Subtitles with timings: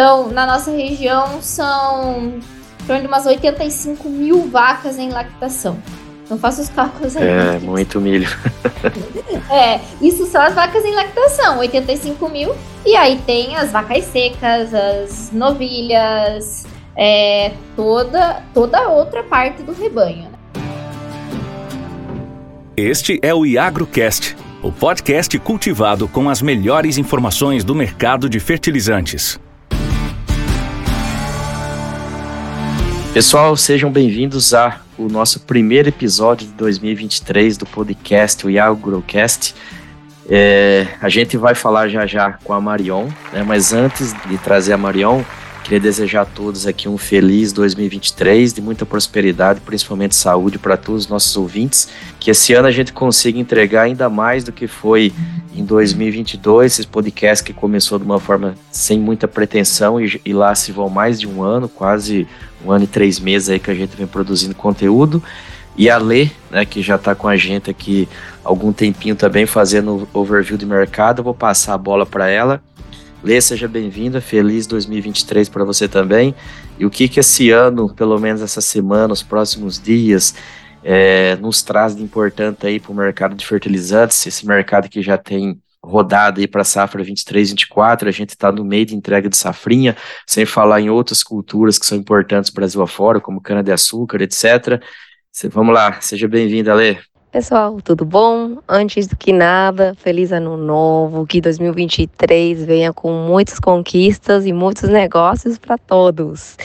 [0.00, 2.40] Então, na nossa região, são
[2.80, 5.76] em torno de umas 85 mil vacas em lactação.
[6.30, 7.28] Não faço os cálculos aí.
[7.28, 8.26] É, muito milho.
[9.52, 12.54] é, isso são as vacas em lactação, 85 mil.
[12.86, 20.30] E aí tem as vacas secas, as novilhas, é, toda, toda outra parte do rebanho.
[20.30, 20.38] Né?
[22.74, 29.38] Este é o IagroCast, o podcast cultivado com as melhores informações do mercado de fertilizantes.
[33.12, 39.52] Pessoal, sejam bem-vindos ao nosso primeiro episódio de 2023 do podcast, o IagroCast.
[40.28, 44.72] É, a gente vai falar já já com a Marion, né, mas antes de trazer
[44.72, 45.24] a Marion,
[45.70, 51.04] Queria desejar a todos aqui um feliz 2023, de muita prosperidade, principalmente saúde para todos
[51.04, 51.88] os nossos ouvintes.
[52.18, 55.12] Que esse ano a gente consiga entregar ainda mais do que foi
[55.54, 60.54] em 2022, esse podcast que começou de uma forma sem muita pretensão e, e lá
[60.56, 62.26] se vão mais de um ano, quase
[62.64, 65.22] um ano e três meses aí que a gente vem produzindo conteúdo.
[65.76, 68.08] E a Lê, né, que já está com a gente aqui
[68.44, 72.60] algum tempinho também fazendo overview de mercado, eu vou passar a bola para ela
[73.22, 76.34] Lê, seja bem-vinda, feliz 2023 para você também.
[76.78, 80.34] E o que que esse ano, pelo menos essa semana, os próximos dias,
[80.82, 85.18] é, nos traz de importante aí para o mercado de fertilizantes, esse mercado que já
[85.18, 89.36] tem rodada aí para safra 23, 24, a gente está no meio de entrega de
[89.36, 94.80] safrinha, sem falar em outras culturas que são importantes Brasil afora, como cana-de-açúcar, etc.
[95.50, 96.98] Vamos lá, seja bem-vinda, Lê.
[97.32, 98.58] Pessoal, tudo bom?
[98.68, 104.90] Antes do que nada, feliz ano novo, que 2023 venha com muitas conquistas e muitos
[104.90, 106.56] negócios para todos.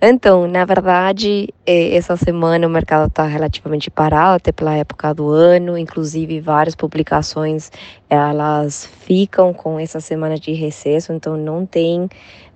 [0.00, 5.30] Então, na verdade, é, essa semana o mercado está relativamente parado, até pela época do
[5.30, 7.70] ano, inclusive várias publicações
[8.08, 12.08] elas ficam com essa semana de recesso, então não tem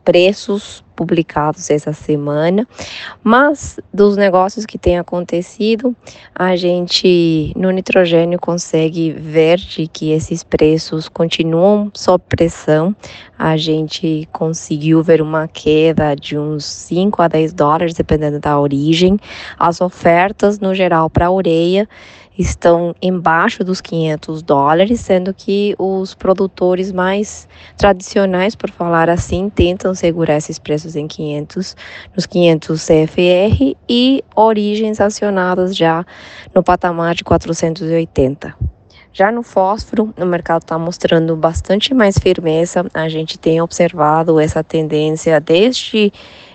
[0.05, 2.69] preços publicados essa semana,
[3.25, 5.97] mas dos negócios que têm acontecido,
[6.34, 12.94] a gente no nitrogênio consegue ver de que esses preços continuam sob pressão.
[13.39, 19.19] A gente conseguiu ver uma queda de uns 5 a 10 dólares, dependendo da origem.
[19.59, 21.89] As ofertas no geral para ureia
[22.38, 29.94] estão embaixo dos 500 dólares, sendo que os produtores mais tradicionais, por falar assim, tentam
[29.94, 31.76] segurar esses preços em 500,
[32.14, 36.04] nos 500 CFR e origens acionadas já
[36.54, 38.54] no patamar de 480.
[39.12, 42.86] Já no fósforo, o mercado está mostrando bastante mais firmeza.
[42.94, 46.12] A gente tem observado essa tendência desde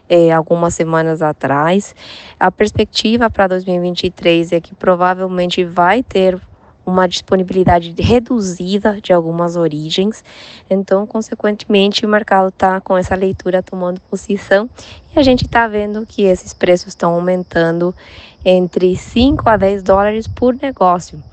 [0.10, 1.96] é, algumas semanas atrás.
[2.40, 6.40] A perspectiva para 2023 é que provavelmente vai ter
[6.86, 10.24] uma disponibilidade reduzida de algumas origens,
[10.70, 14.70] então, consequentemente, o mercado está com essa leitura tomando posição
[15.16, 17.94] e a gente está vendo que esses preços estão aumentando
[18.44, 21.24] entre 5 a 10 dólares por negócio.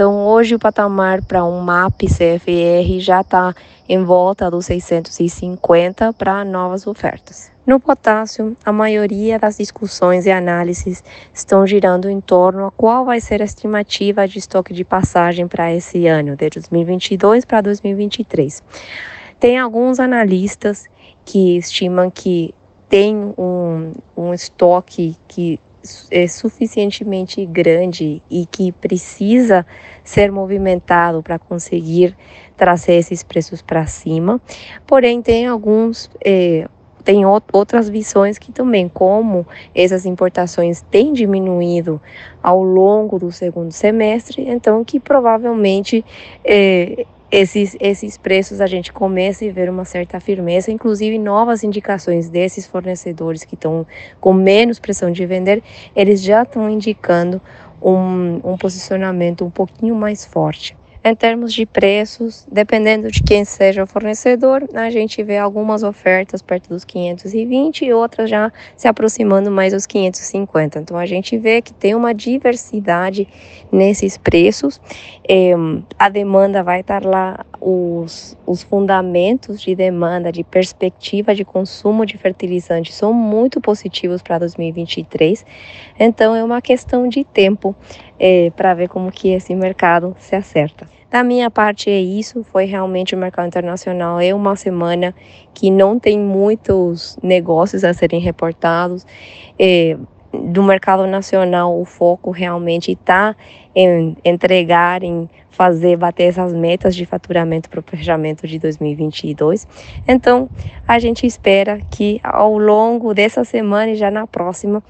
[0.00, 3.54] Então, hoje o patamar para um MAP CFR já está
[3.86, 7.52] em volta dos 650 para novas ofertas.
[7.66, 13.20] No potássio, a maioria das discussões e análises estão girando em torno a qual vai
[13.20, 18.62] ser a estimativa de estoque de passagem para esse ano, de 2022 para 2023.
[19.38, 20.86] Tem alguns analistas
[21.26, 22.54] que estimam que
[22.88, 25.60] tem um, um estoque que
[26.10, 29.66] é suficientemente grande e que precisa
[30.04, 32.16] ser movimentado para conseguir
[32.56, 34.40] trazer esses preços para cima.
[34.86, 36.66] Porém, tem alguns eh,
[37.02, 42.00] tem outras visões que também, como essas importações têm diminuído
[42.42, 46.04] ao longo do segundo semestre, então que provavelmente
[46.44, 52.28] é, esses, esses preços a gente começa a ver uma certa firmeza, inclusive novas indicações
[52.28, 53.86] desses fornecedores que estão
[54.20, 55.62] com menos pressão de vender,
[55.94, 57.40] eles já estão indicando
[57.80, 60.76] um, um posicionamento um pouquinho mais forte.
[61.02, 66.42] Em termos de preços, dependendo de quem seja o fornecedor, a gente vê algumas ofertas
[66.42, 70.78] perto dos 520 e outras já se aproximando mais dos 550.
[70.78, 73.26] Então a gente vê que tem uma diversidade
[73.72, 74.78] nesses preços.
[75.26, 75.54] É,
[75.98, 82.18] a demanda vai estar lá, os, os fundamentos de demanda, de perspectiva de consumo de
[82.18, 85.46] fertilizantes são muito positivos para 2023.
[85.98, 87.74] Então é uma questão de tempo
[88.20, 90.86] é, para ver como que esse mercado se acerta.
[91.10, 94.20] Da minha parte é isso, foi realmente o mercado internacional.
[94.20, 95.12] É uma semana
[95.52, 99.04] que não tem muitos negócios a serem reportados.
[99.58, 99.96] É,
[100.32, 103.34] do mercado nacional, o foco realmente está
[103.74, 109.66] em entregar, em fazer bater essas metas de faturamento para o fechamento de 2022.
[110.06, 110.48] Então,
[110.86, 114.82] a gente espera que ao longo dessa semana e já na próxima,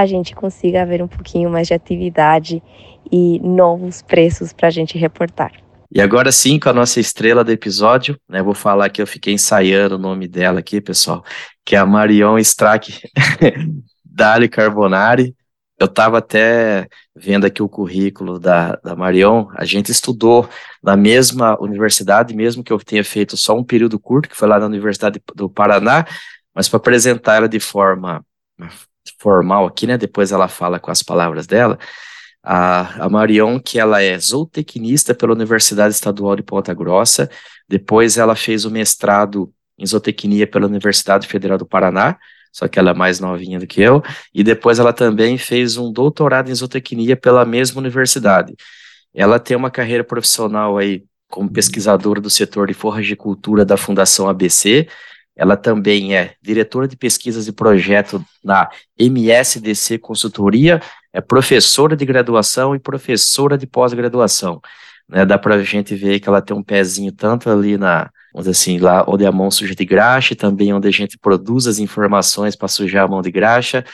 [0.00, 2.62] a gente consiga ver um pouquinho mais de atividade
[3.10, 5.52] e novos preços para a gente reportar.
[5.90, 8.42] E agora sim, com a nossa estrela do episódio, né?
[8.42, 11.24] Vou falar que eu fiquei ensaiando o nome dela aqui, pessoal,
[11.64, 13.00] que é a Marion Strack
[14.04, 15.34] Dali Carbonari.
[15.78, 20.48] Eu estava até vendo aqui o currículo da, da Marion, a gente estudou
[20.82, 24.58] na mesma universidade, mesmo que eu tenha feito só um período curto, que foi lá
[24.58, 26.04] na Universidade do Paraná,
[26.54, 28.24] mas para apresentar ela de forma
[29.18, 31.78] formal aqui, né, depois ela fala com as palavras dela,
[32.42, 37.28] a, a Marion, que ela é zootecnista pela Universidade Estadual de Ponta Grossa,
[37.68, 42.16] depois ela fez o mestrado em zootecnia pela Universidade Federal do Paraná,
[42.52, 44.02] só que ela é mais novinha do que eu,
[44.34, 48.54] e depois ela também fez um doutorado em zootecnia pela mesma universidade.
[49.14, 54.88] Ela tem uma carreira profissional aí como pesquisadora do setor de forragicultura da Fundação ABC,
[55.38, 58.68] ela também é diretora de pesquisas e projeto na
[58.98, 60.82] MSDC Consultoria,
[61.12, 64.60] é professora de graduação e professora de pós-graduação.
[65.08, 68.48] Né, dá para a gente ver que ela tem um pezinho tanto ali na, vamos
[68.48, 71.78] assim, lá onde a mão suja de graxa, e também onde a gente produz as
[71.78, 73.84] informações para sujar a mão de graxa.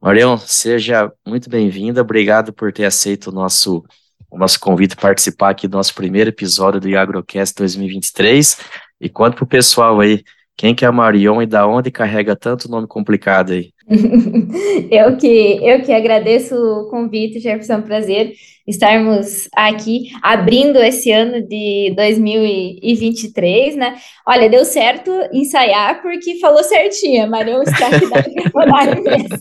[0.00, 3.84] Marion, seja muito bem-vinda, obrigado por ter aceito o nosso,
[4.30, 8.58] o nosso convite para participar aqui do nosso primeiro episódio do Agrocast 2023,
[9.00, 10.24] e conta para o pessoal aí,
[10.58, 13.72] quem que é a Marion e da onde carrega tanto nome complicado aí?
[14.90, 18.32] eu, que, eu que agradeço o convite, Jefferson, é um prazer
[18.68, 23.96] estarmos aqui abrindo esse ano de 2023, né?
[24.26, 28.20] Olha, deu certo ensaiar porque falou certinho, a Marion está aqui da
[29.00, 29.38] mesmo.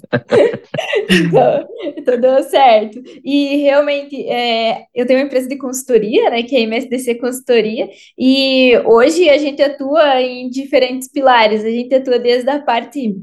[1.10, 1.68] então,
[1.98, 3.02] então, deu certo.
[3.22, 7.90] E realmente, é, eu tenho uma empresa de consultoria, né, que é a MSDC Consultoria,
[8.18, 11.66] e hoje a gente atua em diferentes pilares.
[11.66, 13.14] A gente atua desde a parte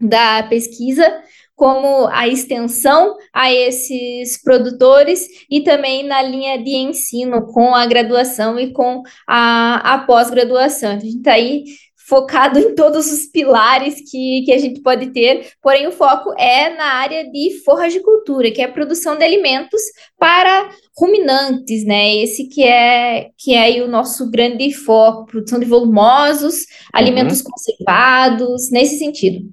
[0.00, 1.22] da pesquisa
[1.54, 8.58] como a extensão a esses produtores e também na linha de ensino com a graduação
[8.58, 10.92] e com a, a pós-graduação.
[10.92, 11.64] A gente está aí
[12.08, 16.76] focado em todos os pilares que, que a gente pode ter, porém o foco é
[16.76, 19.80] na área de forragicultura, que é a produção de alimentos
[20.18, 22.16] para ruminantes, né?
[22.16, 26.66] Esse que é que é o nosso grande foco, produção de volumosos, uhum.
[26.92, 29.52] alimentos conservados, nesse sentido.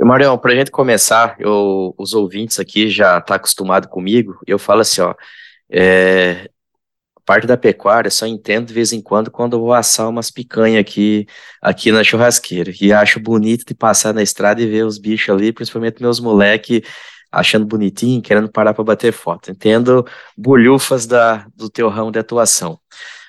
[0.00, 4.58] Marião, para a gente começar, eu, os ouvintes aqui já estão tá acostumados comigo, eu
[4.58, 5.14] falo assim, ó,
[5.70, 6.50] é,
[7.24, 10.80] parte da pecuária só entendo de vez em quando quando eu vou assar umas picanhas
[10.80, 11.26] aqui,
[11.60, 15.52] aqui na churrasqueira, e acho bonito de passar na estrada e ver os bichos ali,
[15.52, 16.82] principalmente meus moleques
[17.32, 19.50] achando bonitinho, querendo parar para bater foto.
[19.50, 20.06] Entendo
[20.36, 22.78] bolhufas da, do teu ramo de atuação.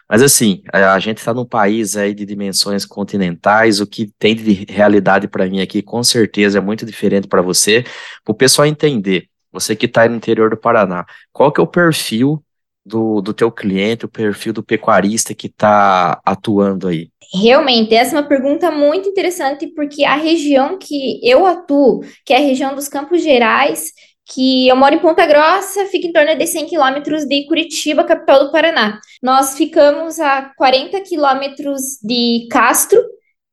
[0.09, 4.65] Mas assim, a, gente está num país aí de dimensões continentais, o que tem de
[4.69, 7.83] realidade para mim aqui com certeza é muito diferente para você.
[8.23, 11.67] Para o pessoal entender, você que está no interior do Paraná, qual que é o
[11.67, 12.44] perfil
[12.85, 17.09] do, do teu cliente, o perfil do pecuarista que está atuando aí?
[17.33, 22.38] Realmente, essa é uma pergunta muito interessante, porque a região que eu atuo, que é
[22.38, 23.91] a região dos Campos Gerais,
[24.25, 28.45] que eu moro em Ponta Grossa, fica em torno de 100 quilômetros de Curitiba, capital
[28.45, 28.99] do Paraná.
[29.21, 33.01] Nós ficamos a 40 quilômetros de Castro,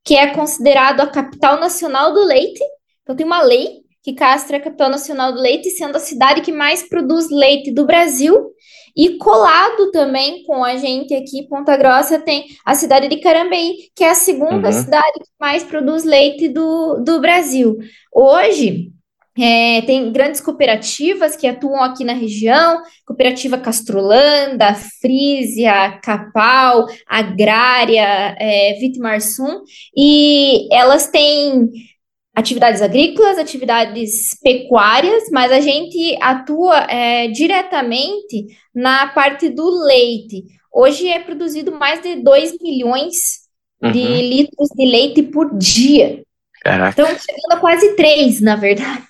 [0.03, 2.63] que é considerado a capital nacional do leite.
[3.03, 6.41] Então tem uma lei que Castro é a capital nacional do leite, sendo a cidade
[6.41, 8.51] que mais produz leite do Brasil.
[8.95, 14.03] E colado também com a gente aqui, Ponta Grossa, tem a cidade de Carambeí, que
[14.03, 14.73] é a segunda uhum.
[14.73, 17.77] cidade que mais produz leite do, do Brasil.
[18.11, 18.91] Hoje,
[19.39, 28.73] é, tem grandes cooperativas que atuam aqui na região, Cooperativa Castrolanda, Frisia, Capal, Agrária, é,
[28.79, 29.61] Vitmarsum,
[29.95, 31.69] e elas têm
[32.35, 40.43] atividades agrícolas, atividades pecuárias, mas a gente atua é, diretamente na parte do leite.
[40.73, 43.41] Hoje é produzido mais de 2 milhões
[43.81, 43.91] uhum.
[43.91, 46.23] de litros de leite por dia.
[46.61, 46.89] Caraca.
[46.89, 49.03] Estão chegando a quase 3, na verdade,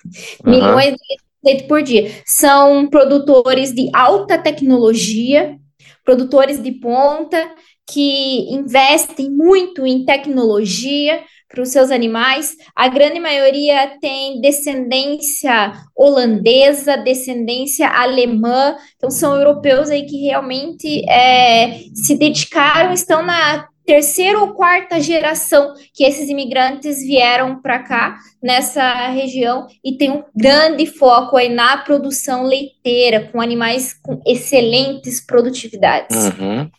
[0.44, 0.50] uhum.
[0.50, 2.10] milhões de leite por dia.
[2.24, 5.56] São produtores de alta tecnologia,
[6.04, 7.50] produtores de ponta,
[7.86, 12.56] que investem muito em tecnologia para os seus animais.
[12.74, 21.80] A grande maioria tem descendência holandesa, descendência alemã, então são europeus aí que realmente é,
[21.94, 29.08] se dedicaram, estão na terceira ou quarta geração que esses imigrantes vieram para cá, nessa
[29.08, 36.16] região, e tem um grande foco aí na produção leiteira, com animais com excelentes produtividades.
[36.16, 36.70] Uhum.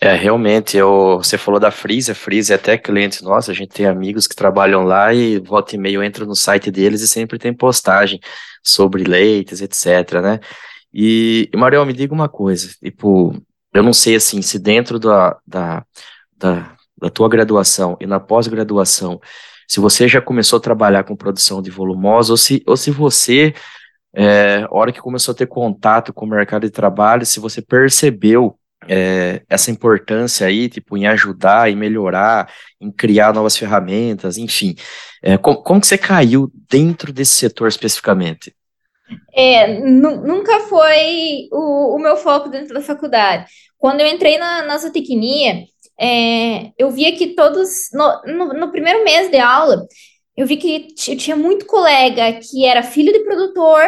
[0.00, 3.70] É, realmente, eu, você falou da Freeze, a Freeze é até cliente nossa, a gente
[3.70, 7.08] tem amigos que trabalham lá e volta e meia eu entro no site deles e
[7.08, 8.20] sempre tem postagem
[8.62, 10.40] sobre leites, etc, né?
[10.94, 13.34] E, Mariel, me diga uma coisa, tipo,
[13.74, 15.84] eu não sei, assim, se dentro da, da,
[16.38, 19.20] da, da tua graduação e na pós-graduação,
[19.66, 23.54] se você já começou a trabalhar com produção de volumosa ou se, ou se você,
[24.14, 28.58] é, hora que começou a ter contato com o mercado de trabalho, se você percebeu
[28.88, 34.74] é, essa importância aí, tipo, em ajudar, em melhorar, em criar novas ferramentas, enfim.
[35.22, 38.54] É, como, como que você caiu dentro desse setor especificamente?
[39.34, 43.46] É, nunca foi o, o, meu foco dentro da faculdade.
[43.78, 45.64] Quando eu entrei na, na zootecnia,
[46.00, 49.86] é, eu via que todos, no, no, no, primeiro mês de aula,
[50.36, 53.84] eu vi que eu tinha muito colega que era filho de produtor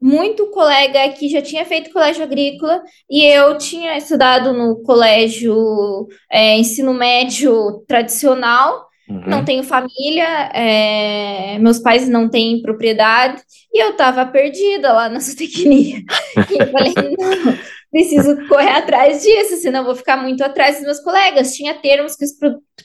[0.00, 6.56] muito colega que já tinha feito colégio agrícola e eu tinha estudado no colégio é,
[6.56, 8.86] ensino médio tradicional.
[9.08, 9.22] Uhum.
[9.26, 15.18] Não tenho família, é, meus pais não têm propriedade e eu estava perdida lá na
[15.18, 15.98] zootecnia.
[15.98, 17.58] e eu falei, não,
[17.90, 21.54] preciso correr atrás disso, senão vou ficar muito atrás dos meus colegas.
[21.54, 22.32] Tinha termos que os,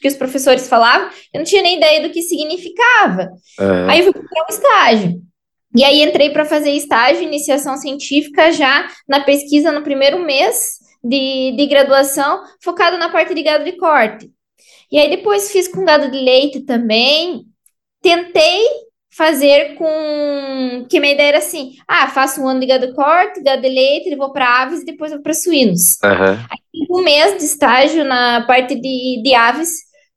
[0.01, 3.29] que os professores falavam, eu não tinha nem ideia do que significava.
[3.59, 3.89] Uhum.
[3.89, 5.21] Aí eu fui para um estágio.
[5.75, 11.55] E aí entrei para fazer estágio, iniciação científica já na pesquisa no primeiro mês de,
[11.57, 14.31] de graduação, focado na parte de gado de corte.
[14.91, 17.45] E aí depois fiz com gado de leite também.
[18.01, 18.63] Tentei
[19.15, 23.61] fazer com que minha ideia era assim: ah, faço um ano de gado corte, gado
[23.61, 25.97] de leite, vou para aves e depois vou para suínos.
[26.03, 26.37] Uhum.
[26.49, 29.69] Aí, um mês de estágio na parte de, de aves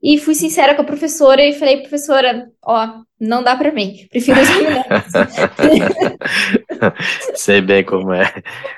[0.03, 4.41] e fui sincera com a professora e falei, professora, ó, não dá para mim, prefiro
[4.41, 5.13] os ruminantes.
[7.35, 8.33] Sei bem como é.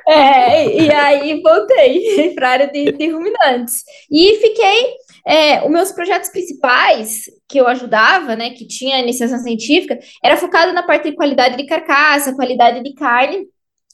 [0.08, 3.82] É, e aí voltei para a área de, de, ruminantes.
[4.10, 4.86] E fiquei,
[5.26, 10.72] é, os meus projetos principais que eu ajudava, né, que tinha iniciação científica, era focado
[10.72, 13.46] na parte de qualidade de carcaça, qualidade de carne,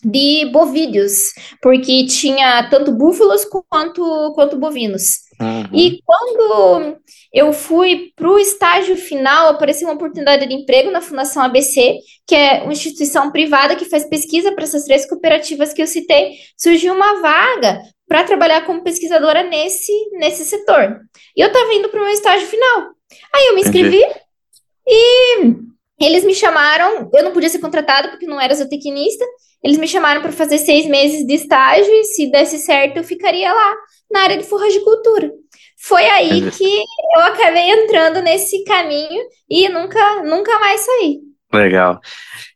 [0.04, 1.32] de bovídeos,
[1.62, 5.24] porque tinha tanto búfalos quanto, quanto bovinos.
[5.40, 5.64] Uhum.
[5.72, 6.98] E quando
[7.32, 12.34] eu fui para o estágio final, apareceu uma oportunidade de emprego na Fundação ABC, que
[12.34, 16.34] é uma instituição privada que faz pesquisa para essas três cooperativas que eu citei.
[16.56, 21.00] Surgiu uma vaga para trabalhar como pesquisadora nesse, nesse setor.
[21.36, 22.94] E eu estava indo para o meu estágio final.
[23.34, 25.64] Aí eu me inscrevi Entendi.
[25.98, 29.24] e eles me chamaram, eu não podia ser contratada porque não era zootecnista,
[29.62, 33.52] eles me chamaram para fazer seis meses de estágio e se desse certo eu ficaria
[33.52, 33.74] lá
[34.10, 35.30] na área de forragicultura.
[35.78, 36.82] Foi aí que
[37.16, 41.20] eu acabei entrando nesse caminho e nunca, nunca mais saí.
[41.52, 42.00] Legal.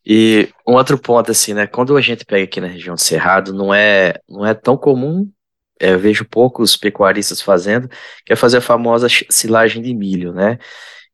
[0.05, 1.67] E um outro ponto, assim, né?
[1.67, 5.29] Quando a gente pega aqui na região do Cerrado, não é, não é tão comum,
[5.81, 7.89] é, vejo poucos pecuaristas fazendo,
[8.25, 10.59] que é fazer a famosa silagem de milho, né?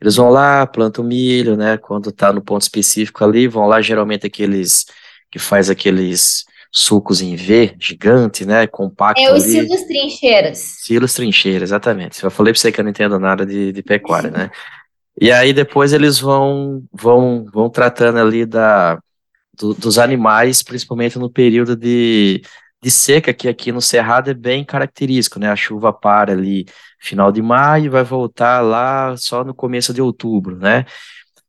[0.01, 1.77] Eles vão lá, plantam milho, né?
[1.79, 4.87] Quando tá no ponto específico ali, vão lá, geralmente aqueles
[5.31, 8.67] que faz aqueles sucos em V, gigante, né?
[8.67, 9.21] Compacto.
[9.21, 10.59] É os silos trincheiras.
[10.59, 12.23] Silos trincheiras, exatamente.
[12.23, 14.51] Eu falei para você que eu não entendo nada de, de pecuária, né?
[15.21, 18.99] E aí depois eles vão vão vão tratando ali da
[19.57, 22.43] do, dos animais, principalmente no período de,
[22.85, 25.49] de seca, que aqui no Cerrado é bem característico, né?
[25.49, 26.67] A chuva para ali
[27.01, 30.85] final de maio, vai voltar lá só no começo de outubro, né?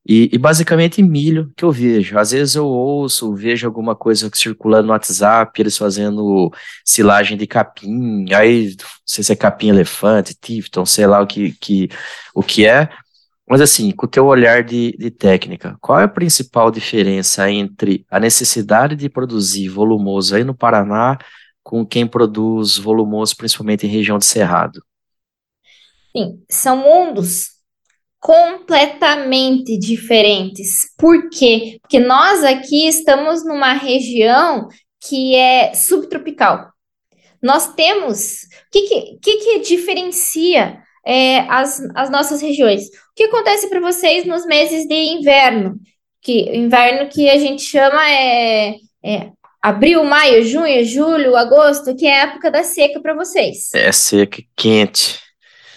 [0.08, 2.18] E, e, basicamente milho que eu vejo.
[2.18, 6.52] Às vezes eu ouço, vejo alguma coisa circulando no WhatsApp, eles fazendo
[6.86, 11.52] silagem de capim, aí não sei se é capim elefante, tifton, sei lá o que,
[11.54, 11.90] que,
[12.36, 12.88] o que é.
[13.48, 18.06] Mas assim, com o teu olhar de, de técnica, qual é a principal diferença entre
[18.10, 21.18] a necessidade de produzir volumoso aí no Paraná
[21.64, 24.84] com quem produz volumoso principalmente em região de Cerrado?
[26.16, 27.56] Sim, são mundos
[28.20, 30.92] completamente diferentes.
[30.98, 31.78] Por quê?
[31.82, 34.68] Porque nós aqui estamos numa região
[35.08, 36.72] que é subtropical.
[37.42, 38.42] Nós temos.
[38.44, 42.88] O que, que, que, diferencia é, as, as nossas regiões?
[42.88, 45.80] O que acontece para vocês nos meses de inverno?
[46.22, 49.30] Que inverno que a gente chama é, é
[49.62, 53.74] abril, maio, junho, julho, agosto, que é a época da seca para vocês.
[53.74, 55.26] É seca quente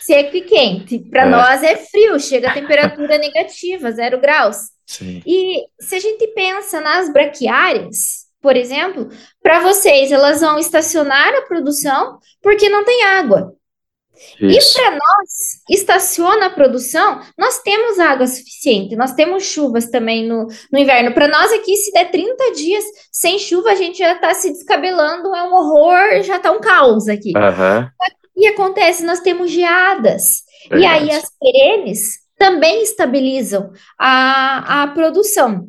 [0.08, 0.98] seco e quente.
[0.98, 1.28] Para é.
[1.28, 4.56] nós é frio, chega a temperatura negativa, zero graus.
[4.86, 5.22] Sim.
[5.26, 9.10] E se a gente pensa nas braquiárias, por exemplo,
[9.42, 13.52] para vocês, elas vão estacionar a produção porque não tem água.
[14.40, 14.78] Isso.
[14.78, 20.46] E para nós, estaciona a produção, nós temos água suficiente, nós temos chuvas também no,
[20.72, 21.12] no inverno.
[21.12, 25.34] Para nós aqui, se der 30 dias sem chuva, a gente já está se descabelando,
[25.34, 27.32] é um horror, já está um caos aqui.
[27.36, 27.88] Uhum.
[28.36, 30.42] E acontece, nós temos geadas.
[30.70, 31.06] Verdade.
[31.06, 35.68] E aí as perenes também estabilizam a, a produção.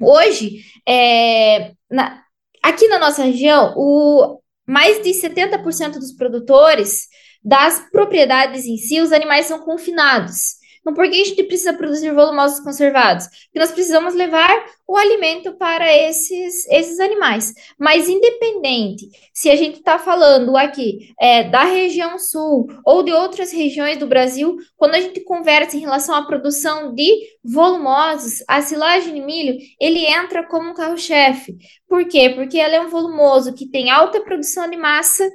[0.00, 2.22] Hoje, é, na,
[2.62, 7.08] aqui na nossa região, o, mais de 70% dos produtores
[7.42, 10.60] das propriedades em si, os animais são confinados.
[10.80, 13.26] Então, por que a gente precisa produzir volumosos conservados?
[13.26, 17.52] Porque nós precisamos levar o alimento para esses, esses animais.
[17.78, 23.52] Mas, independente se a gente está falando aqui é, da região sul ou de outras
[23.52, 29.14] regiões do Brasil, quando a gente conversa em relação à produção de volumosos, a silagem
[29.14, 31.58] de milho, ele entra como um carro-chefe.
[31.86, 32.30] Por quê?
[32.30, 35.30] Porque ela é um volumoso que tem alta produção de massa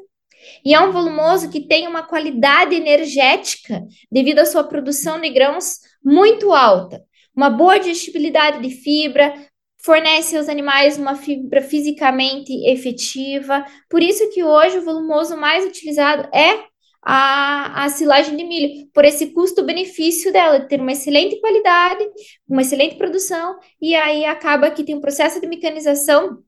[0.63, 5.79] e é um volumoso que tem uma qualidade energética devido à sua produção de grãos
[6.03, 7.03] muito alta.
[7.35, 9.33] Uma boa digestibilidade de fibra,
[9.85, 13.63] fornece aos animais uma fibra fisicamente efetiva.
[13.87, 16.65] Por isso que hoje o volumoso mais utilizado é
[17.05, 22.03] a, a silagem de milho, por esse custo-benefício dela, de ter uma excelente qualidade,
[22.49, 26.39] uma excelente produção, e aí acaba que tem um processo de mecanização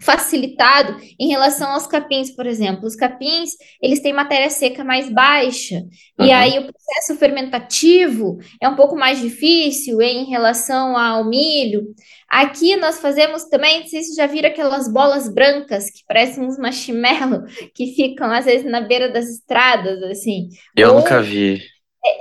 [0.00, 2.86] facilitado em relação aos capins, por exemplo.
[2.86, 5.76] Os capins, eles têm matéria seca mais baixa,
[6.18, 6.26] uhum.
[6.26, 11.84] e aí o processo fermentativo é um pouco mais difícil em relação ao milho.
[12.28, 16.58] Aqui nós fazemos também, não sei se já viram aquelas bolas brancas que parecem uns
[16.58, 20.48] marshmallow, que ficam às vezes na beira das estradas, assim.
[20.76, 21.62] Eu Ou nunca vi.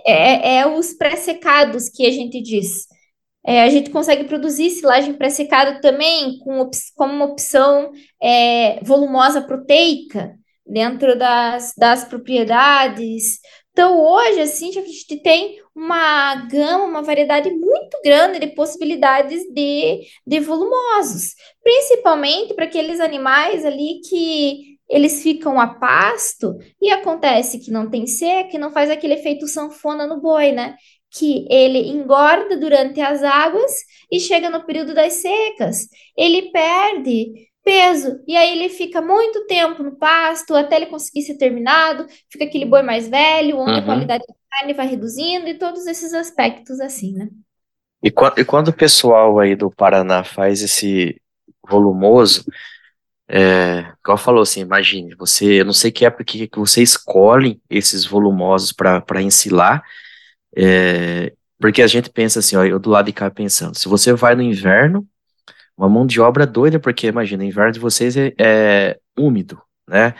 [0.06, 2.88] É, é, é os pré-secados que a gente diz.
[3.46, 10.34] É, a gente consegue produzir silagem pré-secada também com como uma opção é, volumosa proteica
[10.66, 13.40] dentro das, das propriedades.
[13.72, 20.02] Então, hoje, assim, a gente tem uma gama, uma variedade muito grande de possibilidades de,
[20.26, 27.72] de volumosos, principalmente para aqueles animais ali que eles ficam a pasto e acontece que
[27.72, 30.76] não tem seca e não faz aquele efeito sanfona no boi, né?
[31.14, 33.72] Que ele engorda durante as águas
[34.12, 39.84] e chega no período das secas, ele perde peso e aí ele fica muito tempo
[39.84, 43.78] no pasto até ele conseguir ser terminado, fica aquele boi mais velho, onde uhum.
[43.78, 47.30] a qualidade da carne vai reduzindo e todos esses aspectos assim, né?
[48.02, 51.22] E quando, e quando o pessoal aí do Paraná faz esse
[51.66, 52.44] volumoso,
[53.30, 57.62] é, igual falou assim, imagine, você, eu não sei que época que, que você escolhe
[57.70, 59.82] esses volumosos para ensilar,
[60.56, 64.14] é, porque a gente pensa assim, ó, eu do lado de cá pensando, se você
[64.14, 65.08] vai no inverno,
[65.78, 70.14] uma mão de obra doida, porque imagina, o inverno de vocês é, é úmido, né?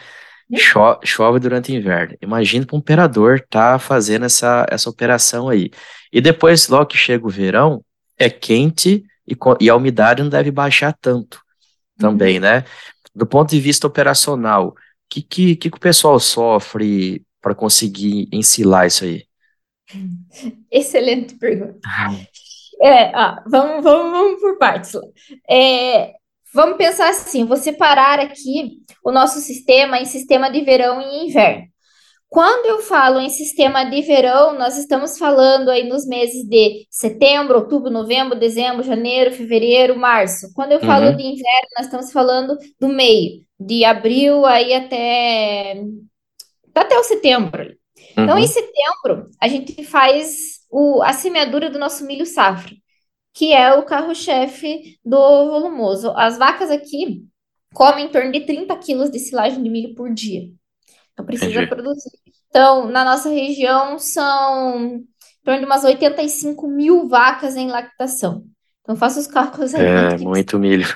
[0.50, 0.58] Uhum.
[0.58, 2.16] Cho chove durante o inverno.
[2.20, 5.70] Imagina para um operador tá fazendo essa, essa operação aí.
[6.12, 7.82] E depois, logo que chega o verão,
[8.18, 11.40] é quente e, e a umidade não deve baixar tanto
[11.98, 12.42] também, uhum.
[12.42, 12.64] né?
[13.14, 14.74] Do ponto de vista operacional, o
[15.08, 19.24] que, que, que o pessoal sofre para conseguir ensilar isso aí?
[20.70, 21.78] Excelente pergunta.
[22.80, 24.92] É, ó, vamos, vamos, vamos por partes.
[25.48, 26.12] É,
[26.52, 31.64] vamos pensar assim: vou separar aqui o nosso sistema em sistema de verão e inverno.
[32.28, 37.56] Quando eu falo em sistema de verão, nós estamos falando aí nos meses de setembro,
[37.56, 40.52] outubro, novembro, dezembro, janeiro, fevereiro, março.
[40.52, 41.16] Quando eu falo uhum.
[41.16, 45.80] de inverno, nós estamos falando do meio, de abril aí até
[46.74, 47.72] até o setembro.
[48.12, 48.46] Então, em uhum.
[48.46, 52.74] setembro, a gente faz o, a semeadura do nosso milho safra,
[53.32, 55.18] que é o carro-chefe do
[55.50, 56.12] volumoso.
[56.16, 57.24] As vacas aqui
[57.74, 60.48] comem em torno de 30 quilos de silagem de milho por dia.
[61.12, 61.66] Então, precisa Entendi.
[61.68, 62.10] produzir.
[62.48, 65.06] Então, na nossa região, são em
[65.44, 68.44] torno de umas 85 mil vacas em lactação.
[68.84, 69.82] Então, faça os cálculos aí.
[69.82, 70.86] É, muito milho.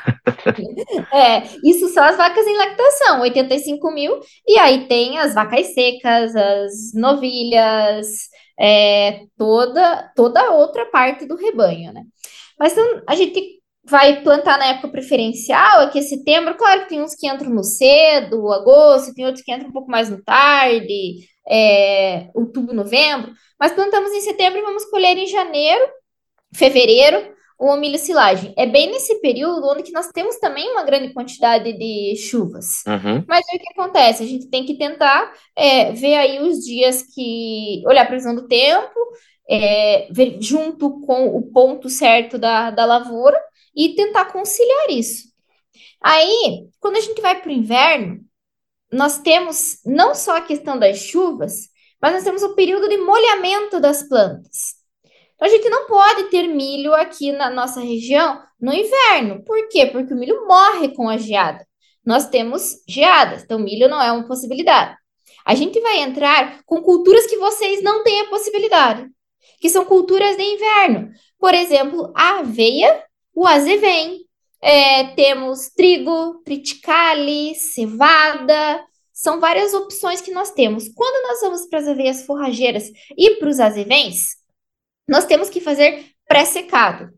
[1.10, 4.20] é, isso são as vacas em lactação, 85 mil.
[4.46, 8.06] E aí tem as vacas secas, as novilhas,
[8.60, 12.02] é, toda, toda outra parte do rebanho, né?
[12.60, 16.56] Mas então, a gente vai plantar na época preferencial, aqui é setembro.
[16.56, 19.90] Claro que tem uns que entram no cedo, agosto, tem outros que entram um pouco
[19.90, 23.32] mais no tarde, é, outubro, novembro.
[23.58, 25.88] Mas plantamos em setembro e vamos colher em janeiro,
[26.52, 28.54] fevereiro o milho silagem.
[28.56, 32.84] É bem nesse período onde que nós temos também uma grande quantidade de chuvas.
[32.86, 33.24] Uhum.
[33.26, 34.22] Mas o que acontece?
[34.22, 37.82] A gente tem que tentar é, ver aí os dias que.
[37.86, 38.94] olhar a previsão do tempo,
[39.50, 43.38] é, ver junto com o ponto certo da, da lavoura
[43.74, 45.28] e tentar conciliar isso.
[46.00, 48.20] Aí, quando a gente vai para o inverno,
[48.92, 51.68] nós temos não só a questão das chuvas,
[52.00, 54.77] mas nós temos o período de molhamento das plantas.
[55.38, 59.44] Então a gente não pode ter milho aqui na nossa região no inverno.
[59.44, 59.86] Por quê?
[59.86, 61.64] Porque o milho morre com a geada.
[62.04, 64.96] Nós temos geadas, então milho não é uma possibilidade.
[65.44, 69.06] A gente vai entrar com culturas que vocês não têm a possibilidade,
[69.60, 71.10] que são culturas de inverno.
[71.38, 74.24] Por exemplo, a aveia, o azevém,
[74.60, 80.88] é, temos trigo, triticale, cevada, são várias opções que nós temos.
[80.88, 84.37] Quando nós vamos para as aveias forrageiras e para os azevens,
[85.08, 87.10] nós temos que fazer pré-secado.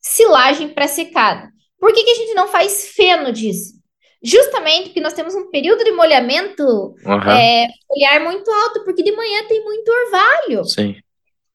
[0.00, 1.50] Silagem pré-secada.
[1.78, 3.74] Por que, que a gente não faz feno disso?
[4.22, 7.30] Justamente porque nós temos um período de molhamento uhum.
[7.30, 10.64] é, foliar muito alto, porque de manhã tem muito orvalho.
[10.64, 10.96] Sim.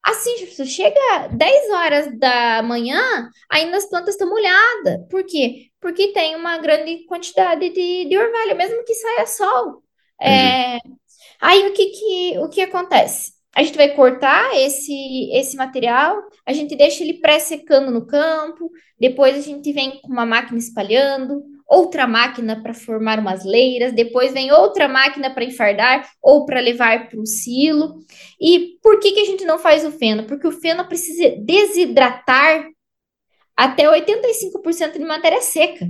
[0.04, 5.06] Assim, chega 10 horas da manhã, ainda as plantas estão molhadas.
[5.10, 5.68] Por quê?
[5.80, 9.82] Porque tem uma grande quantidade de, de orvalho, mesmo que saia sol.
[10.20, 10.78] É,
[11.40, 13.32] aí o que, que, o que acontece?
[13.54, 19.36] A gente vai cortar esse, esse material, a gente deixa ele pré-secando no campo, depois
[19.36, 24.50] a gente vem com uma máquina espalhando, outra máquina para formar umas leiras, depois vem
[24.52, 27.98] outra máquina para enfardar ou para levar para um silo.
[28.40, 30.24] E por que, que a gente não faz o feno?
[30.24, 32.66] Porque o feno precisa desidratar
[33.56, 35.88] até 85% de matéria seca.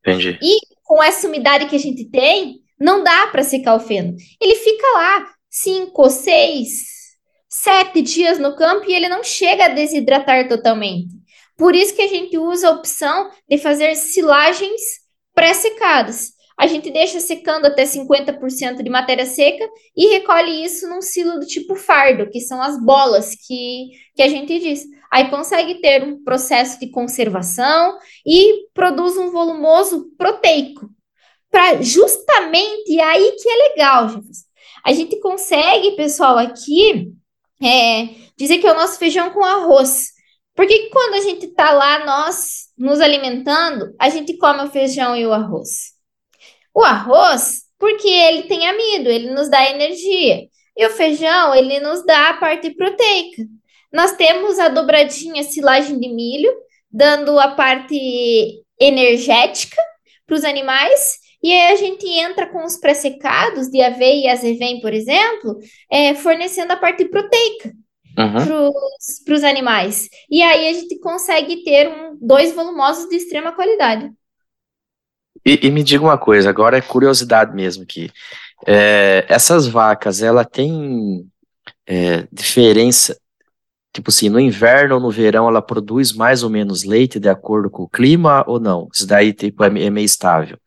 [0.00, 0.38] Entendi.
[0.42, 4.14] E com essa umidade que a gente tem, não dá para secar o feno.
[4.40, 7.14] Ele fica lá cinco, seis,
[7.48, 11.14] sete dias no campo e ele não chega a desidratar totalmente.
[11.56, 14.80] Por isso que a gente usa a opção de fazer silagens
[15.32, 16.32] pré-secadas.
[16.58, 21.46] A gente deixa secando até 50% de matéria seca e recolhe isso num silo do
[21.46, 24.84] tipo fardo, que são as bolas que, que a gente diz.
[25.10, 30.88] Aí consegue ter um processo de conservação e produz um volumoso proteico.
[31.50, 34.53] Para justamente aí que é legal, Jefferson.
[34.84, 37.12] A gente consegue, pessoal, aqui
[37.62, 40.12] é, dizer que é o nosso feijão com arroz.
[40.54, 45.26] Porque quando a gente está lá, nós nos alimentando, a gente come o feijão e
[45.26, 45.94] o arroz.
[46.74, 50.46] O arroz, porque ele tem amido, ele nos dá energia.
[50.76, 53.42] E o feijão, ele nos dá a parte proteica.
[53.92, 56.52] Nós temos a dobradinha silagem de milho,
[56.90, 59.80] dando a parte energética
[60.26, 64.80] para os animais, e aí a gente entra com os pré-secados de aveia e azevém,
[64.80, 65.58] por exemplo,
[65.92, 67.70] é, fornecendo a parte proteica
[68.16, 68.72] uhum.
[69.26, 70.08] para os animais.
[70.30, 74.10] E aí a gente consegue ter um, dois volumosos de extrema qualidade.
[75.44, 78.10] E, e me diga uma coisa, agora é curiosidade mesmo aqui.
[78.66, 81.28] É, essas vacas, ela tem
[81.86, 83.20] é, diferença,
[83.92, 87.68] tipo assim, no inverno ou no verão ela produz mais ou menos leite de acordo
[87.68, 88.88] com o clima ou não?
[88.90, 90.58] Isso daí tipo, é, é meio estável.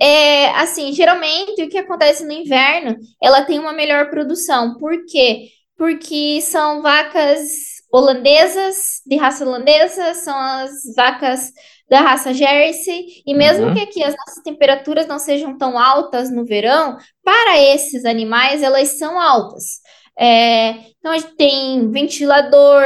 [0.00, 4.76] É, assim, geralmente o que acontece no inverno, ela tem uma melhor produção.
[4.78, 5.48] Por quê?
[5.76, 11.52] Porque são vacas holandesas, de raça holandesa, são as vacas
[11.88, 13.74] da raça Jersey, e mesmo uhum.
[13.74, 18.98] que aqui as nossas temperaturas não sejam tão altas no verão, para esses animais elas
[18.98, 19.80] são altas.
[20.18, 22.84] É, então a gente tem ventilador,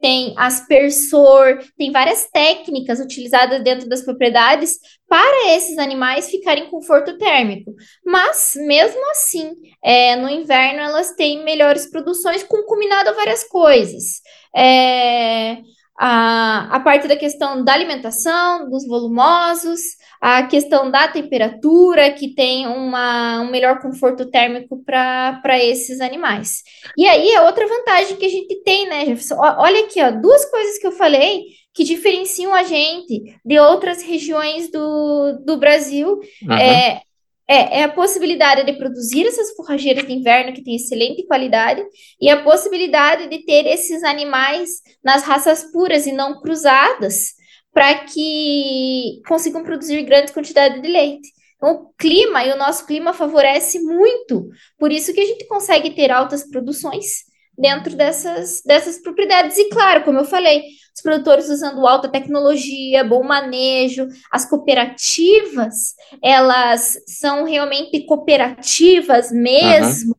[0.00, 4.78] tem aspersor, tem várias técnicas utilizadas dentro das propriedades
[5.10, 7.74] para esses animais ficarem em conforto térmico.
[8.04, 14.20] Mas, mesmo assim, é, no inverno elas têm melhores produções com combinado a várias coisas.
[14.56, 15.58] É,
[15.98, 19.80] a, a parte da questão da alimentação, dos volumosos,
[20.20, 26.62] a questão da temperatura, que tem uma, um melhor conforto térmico para esses animais.
[26.96, 29.38] E aí, é outra vantagem que a gente tem, né, Jefferson?
[29.40, 34.70] Olha aqui, ó, duas coisas que eu falei que diferenciam a gente de outras regiões
[34.70, 36.20] do, do Brasil.
[36.42, 36.52] Uhum.
[36.52, 37.02] É,
[37.48, 41.82] é, é, a possibilidade de produzir essas forrageiras de inverno que têm excelente qualidade
[42.20, 44.70] e a possibilidade de ter esses animais
[45.02, 47.34] nas raças puras e não cruzadas
[47.72, 51.28] para que consigam produzir grandes quantidades de leite.
[51.56, 55.90] Então, o clima e o nosso clima favorece muito, por isso que a gente consegue
[55.90, 57.29] ter altas produções
[57.60, 59.56] dentro dessas, dessas propriedades.
[59.58, 60.62] E claro, como eu falei,
[60.94, 70.16] os produtores usando alta tecnologia, bom manejo, as cooperativas, elas são realmente cooperativas mesmo, uhum.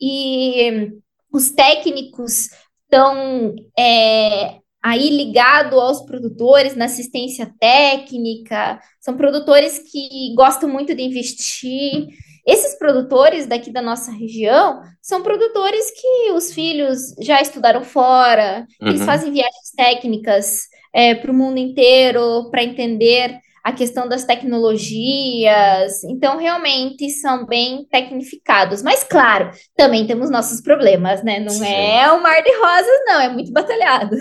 [0.00, 0.92] e
[1.32, 2.48] os técnicos
[2.84, 11.02] estão é, aí ligado aos produtores na assistência técnica, são produtores que gostam muito de
[11.02, 12.08] investir.
[12.46, 18.88] Esses produtores daqui da nossa região são produtores que os filhos já estudaram fora, uhum.
[18.88, 26.02] eles fazem viagens técnicas é, para o mundo inteiro para entender a questão das tecnologias.
[26.04, 28.82] Então, realmente são bem tecnificados.
[28.82, 31.40] Mas, claro, também temos nossos problemas, né?
[31.40, 31.66] Não Sim.
[31.66, 34.16] é um mar de rosas, não, é muito batalhado.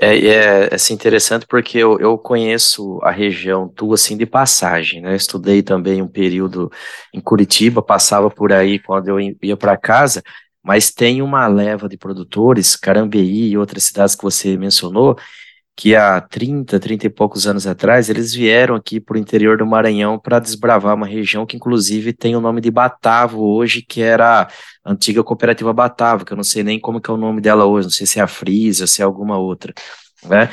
[0.00, 5.14] É, é assim, interessante porque eu, eu conheço a região tua assim de passagem, né?
[5.16, 6.70] Estudei também um período
[7.12, 10.22] em Curitiba, passava por aí quando eu ia para casa,
[10.62, 15.16] mas tem uma leva de produtores, Carambeí e outras cidades que você mencionou,
[15.74, 19.66] que há 30, 30 e poucos anos atrás, eles vieram aqui para o interior do
[19.66, 24.48] Maranhão para desbravar uma região que, inclusive, tem o nome de Batavo hoje, que era
[24.84, 27.64] a antiga cooperativa Batavo, que eu não sei nem como que é o nome dela
[27.64, 29.72] hoje, não sei se é a Frisa, se é alguma outra.
[30.24, 30.48] Né?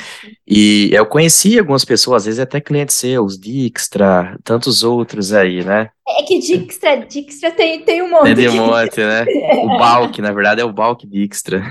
[0.48, 5.90] E eu conheci algumas pessoas, às vezes até clientes seus, Dijkstra, tantos outros aí, né?
[6.08, 8.34] É que Dijkstra, Dijkstra tem, tem um monte.
[8.34, 9.24] Tem um monte, né?
[9.62, 11.62] O Balk, na verdade, é o Balk Dijkstra.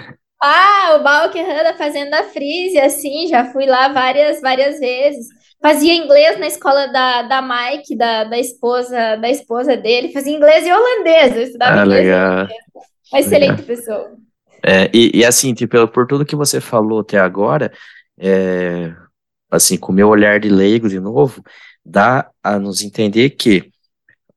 [0.42, 5.28] Ah, o Balkenham da Fazenda Freeze, assim, já fui lá várias, várias vezes.
[5.62, 10.66] Fazia inglês na escola da, da Mike, da, da esposa da esposa dele, fazia inglês
[10.66, 12.48] e holandês, eu estudava ah, inglês legal.
[13.12, 13.66] Uma excelente legal.
[13.66, 14.12] pessoa.
[14.64, 17.72] É, e, e, assim, tipo, por tudo que você falou até agora,
[18.18, 18.94] é,
[19.52, 21.44] assim, com o meu olhar de leigo de novo,
[21.86, 23.70] dá a nos entender que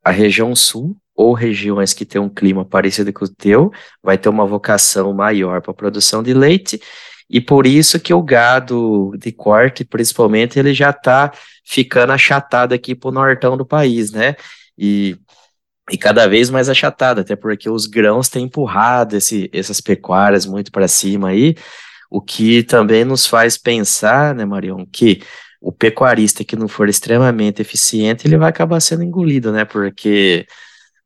[0.05, 3.71] a região sul ou regiões que têm um clima parecido com o teu,
[4.03, 6.81] vai ter uma vocação maior para a produção de leite,
[7.29, 11.33] e por isso que o gado de corte, principalmente, ele já está
[11.65, 14.37] ficando achatado aqui para o nortão do país, né?
[14.77, 15.17] E,
[15.91, 20.71] e cada vez mais achatado, até porque os grãos têm empurrado esse, essas pecuárias muito
[20.71, 21.55] para cima aí,
[22.11, 25.23] o que também nos faz pensar, né, Marion, que
[25.59, 29.65] o pecuarista que não for extremamente eficiente, ele vai acabar sendo engolido, né?
[29.65, 30.47] Porque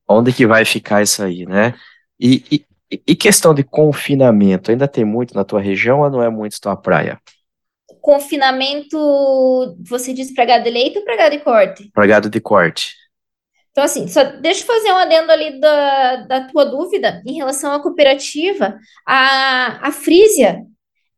[0.08, 1.74] onde que vai ficar isso aí, né?
[2.18, 2.66] E, e,
[3.06, 6.76] e, questão de confinamento, ainda tem muito na tua região ou não é muito tua
[6.76, 7.20] praia?
[8.00, 8.96] Confinamento,
[9.80, 11.90] você diz para gado de leite ou para gado de corte?
[11.92, 12.94] Para gado de corte.
[13.72, 17.72] Então, assim, só deixa eu fazer um adendo ali da, da tua dúvida em relação
[17.74, 18.78] à cooperativa.
[19.06, 20.62] A, a Frísia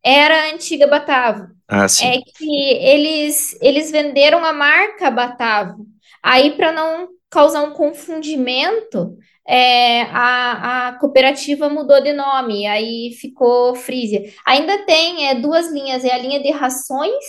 [0.04, 1.46] era a antiga Batavo.
[1.68, 2.06] Ah, sim.
[2.06, 5.86] É que eles, eles venderam a marca Batavo.
[6.20, 13.74] Aí, para não causar um confundimento, é, a, a cooperativa mudou de nome, aí ficou
[13.74, 14.22] Frisia.
[14.46, 17.24] Ainda tem é, duas linhas, é a linha de rações,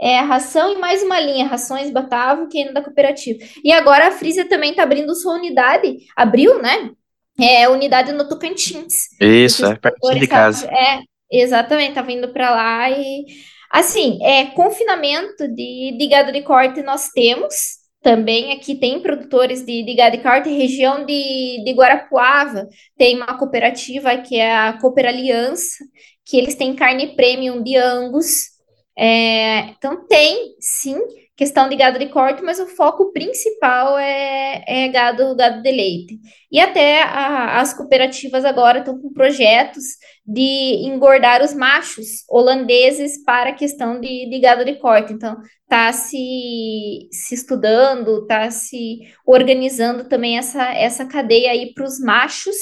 [0.00, 3.38] é ração e mais uma linha, rações Batavo, que é da cooperativa.
[3.62, 6.90] E agora a Frisia também está abrindo sua unidade, abriu, né?
[7.38, 9.08] É unidade no Tocantins.
[9.20, 10.66] Isso, é perto de casa.
[10.66, 13.24] É, exatamente, tá vindo para lá e
[13.70, 19.82] assim, é confinamento de, de gado de corte nós temos, também aqui tem produtores de,
[19.82, 25.06] de gado e corte, região de, de Guarapuava, tem uma cooperativa que é a Cooper
[25.06, 25.82] Aliança,
[26.22, 28.50] que eles têm carne premium de Angus.
[28.96, 30.98] É, então tem, sim,
[31.36, 36.18] questão de gado de corte, mas o foco principal é, é gado, gado de leite.
[36.50, 39.84] E até a, as cooperativas agora estão com projetos
[40.24, 45.12] de engordar os machos holandeses para a questão de, de gado de corte.
[45.12, 51.98] Então, está se, se estudando, está se organizando também essa, essa cadeia aí para os
[51.98, 52.56] machos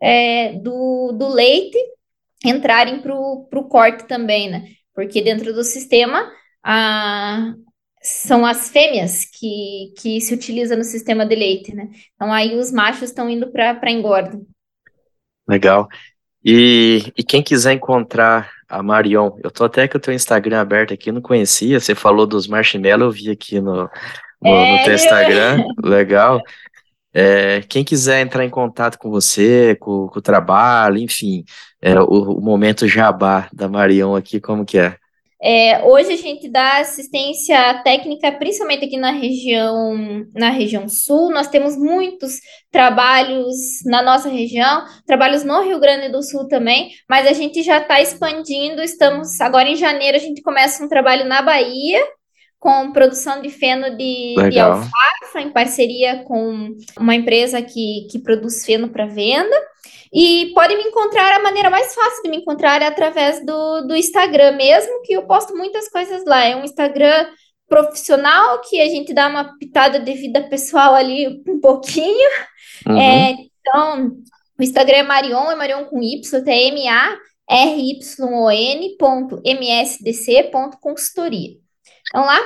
[0.00, 1.78] é, do, do leite
[2.44, 4.64] entrarem para o corte também, né?
[4.94, 6.30] Porque dentro do sistema,
[6.62, 7.52] a,
[8.04, 11.88] são as fêmeas que, que se utiliza no sistema de leite, né?
[12.14, 14.38] Então aí os machos estão indo para engorda.
[15.48, 15.88] Legal.
[16.44, 20.92] E, e quem quiser encontrar a Marion, eu tô até com o teu Instagram aberto
[20.92, 23.88] aqui, não conhecia, você falou dos marshmallows, eu vi aqui no,
[24.42, 26.42] no, é, no teu Instagram, legal.
[27.14, 31.44] É, quem quiser entrar em contato com você, com, com o trabalho, enfim,
[31.80, 34.98] é, o, o momento jabá da Marion aqui, como que é?
[35.46, 39.94] É, hoje a gente dá assistência técnica, principalmente aqui na região,
[40.34, 41.30] na região sul.
[41.30, 43.54] Nós temos muitos trabalhos
[43.84, 48.00] na nossa região, trabalhos no Rio Grande do Sul também, mas a gente já está
[48.00, 48.80] expandindo.
[48.80, 52.02] Estamos agora em janeiro, a gente começa um trabalho na Bahia
[52.58, 58.64] com produção de feno de, de alfafa, em parceria com uma empresa que, que produz
[58.64, 59.54] feno para venda.
[60.14, 63.96] E pode me encontrar, a maneira mais fácil de me encontrar é através do, do
[63.96, 66.44] Instagram mesmo, que eu posto muitas coisas lá.
[66.44, 67.26] É um Instagram
[67.68, 72.30] profissional que a gente dá uma pitada de vida pessoal ali um pouquinho.
[72.86, 72.96] Uhum.
[72.96, 74.12] É, então,
[74.56, 78.06] o Instagram é Marion, é Marion com Y, até M-A-R-Y-O-N
[78.96, 81.56] ponto M-S-D-C ponto consultoria.
[82.08, 82.38] Então lá,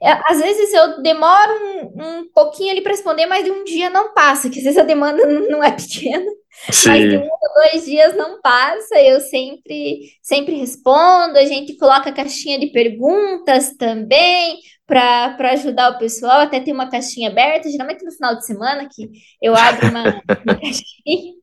[0.00, 3.90] é, às vezes eu demoro um, um pouquinho ali para responder, mas de um dia
[3.90, 6.30] não passa, que às vezes a demanda não é pequena.
[6.70, 6.88] Sim.
[6.88, 12.12] Mas de um ou dois dias não passa, eu sempre, sempre respondo, a gente coloca
[12.12, 18.12] caixinha de perguntas também para ajudar o pessoal, até tem uma caixinha aberta, geralmente no
[18.12, 19.10] final de semana que
[19.42, 20.02] eu abro uma,
[20.44, 21.34] uma caixinha,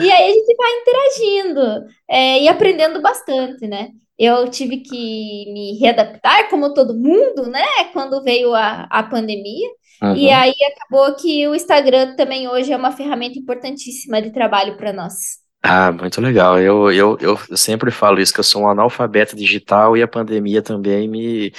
[0.00, 3.90] e aí a gente vai interagindo é, e aprendendo bastante, né?
[4.18, 7.64] Eu tive que me readaptar, como todo mundo, né?
[7.92, 9.68] Quando veio a, a pandemia.
[10.02, 10.14] Uhum.
[10.14, 14.92] E aí acabou que o Instagram também hoje é uma ferramenta importantíssima de trabalho para
[14.92, 15.38] nós.
[15.62, 16.60] Ah, muito legal.
[16.60, 20.62] Eu, eu, eu sempre falo isso, que eu sou um analfabeto digital e a pandemia
[20.62, 21.52] também me,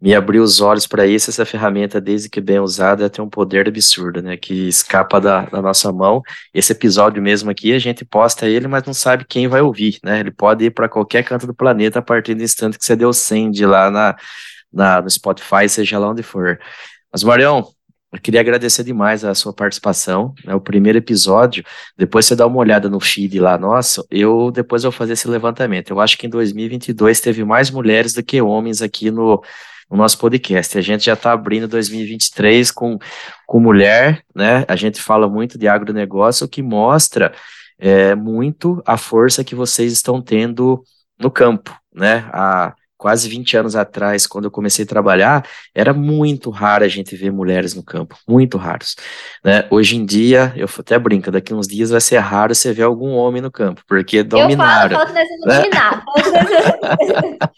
[0.00, 1.30] me abriu os olhos para isso.
[1.30, 4.36] Essa ferramenta, desde que bem usada, tem um poder absurdo, né?
[4.36, 6.22] Que escapa da, da, nossa mão.
[6.52, 10.20] Esse episódio mesmo aqui, a gente posta ele, mas não sabe quem vai ouvir, né?
[10.20, 13.12] Ele pode ir para qualquer canto do planeta a partir do instante que você deu
[13.12, 14.16] send lá na,
[14.72, 16.58] na, no Spotify, seja lá onde for.
[17.12, 17.66] Mas, Marião,
[18.12, 21.64] eu queria agradecer demais a sua participação, né, o primeiro episódio,
[21.96, 25.90] depois você dá uma olhada no feed lá, nossa, eu depois vou fazer esse levantamento,
[25.90, 29.40] eu acho que em 2022 teve mais mulheres do que homens aqui no,
[29.90, 30.78] no nosso podcast.
[30.78, 32.98] A gente já está abrindo 2023 com,
[33.46, 34.64] com mulher, né?
[34.68, 37.32] A gente fala muito de agronegócio, o que mostra
[37.78, 40.82] é, muito a força que vocês estão tendo
[41.18, 42.28] no campo, né?
[42.32, 47.16] A, quase 20 anos atrás, quando eu comecei a trabalhar, era muito raro a gente
[47.16, 48.94] ver mulheres no campo, muito raros.
[49.42, 49.66] Né?
[49.70, 53.12] Hoje em dia, eu até brinco, daqui uns dias vai ser raro você ver algum
[53.12, 55.00] homem no campo, porque dominaram.
[55.00, 55.62] Eu falo, falo que nós vamos né?
[55.62, 56.04] dominar.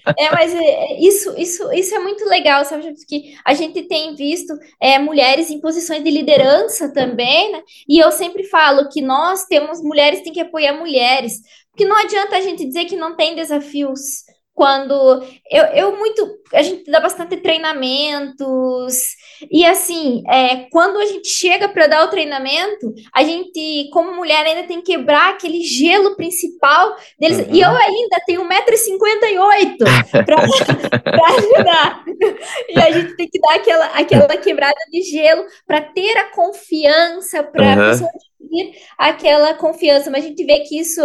[0.16, 2.94] é, mas é, isso, isso, isso é muito legal, sabe?
[2.94, 7.62] Porque a gente tem visto é, mulheres em posições de liderança também, né?
[7.88, 11.40] E eu sempre falo que nós temos mulheres, tem que apoiar mulheres,
[11.72, 14.22] porque não adianta a gente dizer que não tem desafios
[14.54, 19.16] quando eu, eu muito a gente dá bastante treinamentos
[19.50, 24.44] e assim é, quando a gente chega para dar o trejamento a gente como mulher
[24.44, 27.54] ainda tem que quebrar aquele gelo principal deles uhum.
[27.54, 29.78] e eu ainda tenho 1,58m
[30.24, 30.36] para
[31.36, 32.04] ajudar
[32.68, 37.42] e a gente tem que dar aquela, aquela quebrada de gelo para ter a confiança
[37.42, 37.72] para uhum.
[37.72, 38.10] a pessoa
[38.98, 41.00] aquela confiança mas a gente vê que isso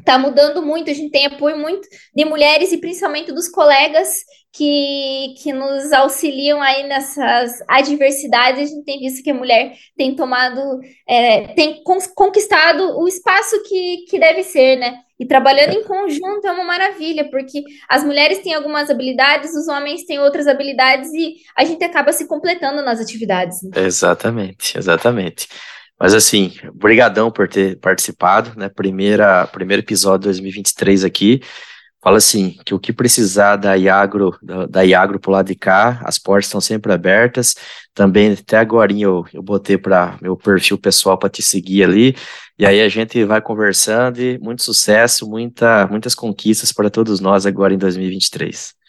[0.00, 5.34] está mudando muito, a gente tem apoio muito de mulheres e principalmente dos colegas que,
[5.42, 8.62] que nos auxiliam aí nessas adversidades.
[8.62, 11.82] A gente tem visto que a mulher tem tomado, é, tem
[12.14, 14.98] conquistado o espaço que, que deve ser, né?
[15.18, 20.04] E trabalhando em conjunto é uma maravilha, porque as mulheres têm algumas habilidades, os homens
[20.04, 23.62] têm outras habilidades e a gente acaba se completando nas atividades.
[23.62, 23.84] Né?
[23.84, 25.46] Exatamente, exatamente.
[26.00, 28.70] Mas assim, brigadão por ter participado, né?
[28.70, 31.42] Primeira, primeiro episódio de 2023 aqui.
[32.02, 34.34] Fala assim, que o que precisar da Iagro,
[34.70, 37.54] da Iagro pro lado de cá, as portas estão sempre abertas.
[37.92, 42.16] Também até agora eu, eu botei para meu perfil pessoal para te seguir ali.
[42.58, 47.44] E aí a gente vai conversando e muito sucesso, muita, muitas conquistas para todos nós
[47.44, 48.79] agora em 2023.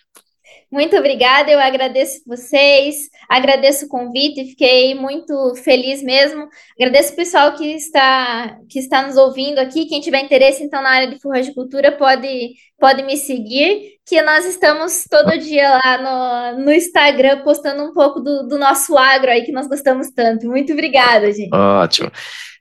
[0.72, 6.48] Muito obrigada, eu agradeço vocês, agradeço o convite, fiquei muito feliz mesmo.
[6.80, 9.86] Agradeço o pessoal que está, que está nos ouvindo aqui.
[9.86, 15.04] Quem tiver interesse, então, na área de forragicultura, pode, pode me seguir, que nós estamos
[15.10, 19.52] todo dia lá no, no Instagram postando um pouco do, do nosso agro aí, que
[19.52, 20.48] nós gostamos tanto.
[20.48, 21.54] Muito obrigada, gente.
[21.54, 22.10] Ótimo.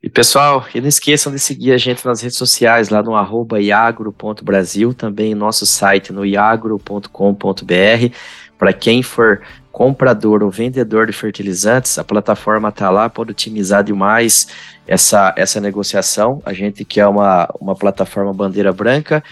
[0.03, 3.61] E pessoal, e não esqueçam de seguir a gente nas redes sociais, lá no arroba
[3.61, 8.15] iagro.brasil, também nosso site no iagro.com.br.
[8.59, 14.49] Para quem for comprador ou vendedor de fertilizantes, a plataforma está lá, pode otimizar demais
[14.87, 16.41] essa, essa negociação.
[16.47, 19.23] A gente quer uma, uma plataforma bandeira branca.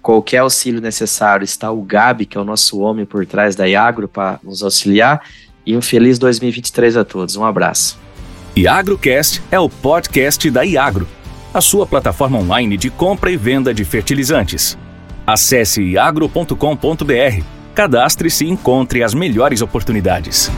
[0.00, 4.08] Qualquer auxílio necessário, está o Gabi, que é o nosso homem por trás da Iagro,
[4.08, 5.22] para nos auxiliar.
[5.66, 7.36] E um feliz 2023 a todos.
[7.36, 8.03] Um abraço.
[8.56, 11.08] IagroCast é o podcast da Iagro,
[11.52, 14.78] a sua plataforma online de compra e venda de fertilizantes.
[15.26, 20.52] Acesse iagro.com.br, cadastre-se e encontre as melhores oportunidades.